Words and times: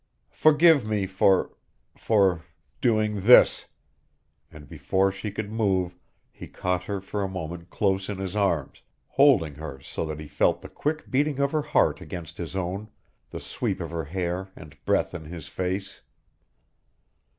"Forgive 0.33 0.83
me 0.83 1.05
for 1.05 1.51
for 1.95 2.43
doing 2.81 3.21
this" 3.27 3.67
And 4.51 4.67
before 4.67 5.11
she 5.11 5.29
could 5.29 5.51
move 5.51 5.95
he 6.31 6.47
caught 6.47 6.85
her 6.85 6.99
for 7.01 7.21
a 7.21 7.29
moment 7.29 7.69
close 7.69 8.09
in 8.09 8.17
his 8.17 8.35
arms, 8.35 8.81
holding 9.09 9.53
her 9.53 9.79
so 9.81 10.03
that 10.07 10.19
he 10.19 10.25
felt 10.27 10.63
the 10.63 10.69
quick 10.69 11.11
beating 11.11 11.39
of 11.39 11.51
her 11.51 11.61
heart 11.61 12.01
against 12.01 12.39
his 12.39 12.55
own, 12.55 12.87
the 13.29 13.39
sweep 13.39 13.79
of 13.79 13.91
her 13.91 14.05
hair 14.05 14.49
and 14.55 14.83
breath 14.85 15.13
in 15.13 15.25
his 15.25 15.47
face. 15.47 16.01